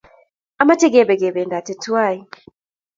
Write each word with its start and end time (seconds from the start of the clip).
Amache 0.61 0.87
kepe 0.93 1.13
kependate 1.21 1.73
twai 1.83 2.17